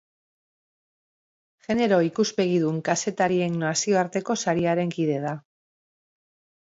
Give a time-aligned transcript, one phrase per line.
[1.67, 5.39] Genero-ikuspegidun Kazetarien Nazioarteko Sariaren kide da.